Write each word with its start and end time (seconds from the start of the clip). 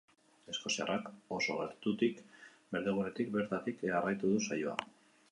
Eskoziarrak 0.51 1.09
oso 1.35 1.57
gertutik, 1.59 2.23
berdegunetik 2.77 3.29
bertatik, 3.35 3.83
jarraitu 3.91 4.33
du 4.33 4.41
saioa. 4.49 4.75